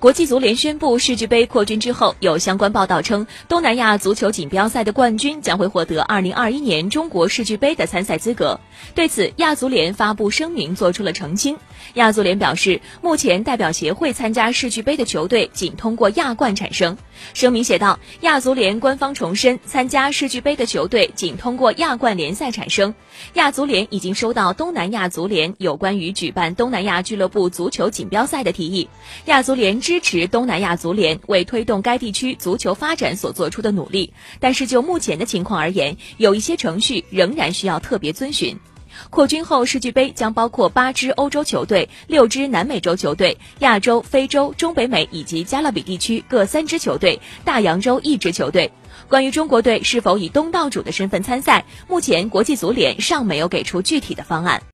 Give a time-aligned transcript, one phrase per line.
[0.00, 8.58] 国际足联宣布世俱杯扩军之后，有相关报道称，东南亚足球锦标赛的冠军将会获得2021年中国世俱杯的参赛资格。
[8.94, 11.58] 对此，亚足联发布声明做出了澄清。
[11.94, 16.96] 亚足联表示，目前代表协会参加世俱杯的球队仅通过亚冠产生。
[17.34, 22.94] 声明写道，亚足联官方重申，参加世俱杯的球队仅通过亚冠联赛产生。
[23.34, 28.88] 亚足联已经收到东南亚足联有关于举办东南亚俱乐部足球锦标赛的提议。
[29.26, 38.58] 亚足联支持东南亚足联为推动该地区足球发展所做出的努力，但是就目前的情况而言，有一些程序仍然需要特别遵循。
[39.08, 48.70] 扩军后，世俱杯将包括八支欧洲球队、六支南美洲球队、亚洲、非洲、中北美以及加勒比地区各三支球队、大洋洲一支球队。
[49.08, 54.62] 关于中国队是否以东道主的身份参赛，目前国际足联尚没有给出具体的方案。